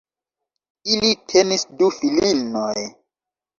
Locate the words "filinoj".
2.01-2.75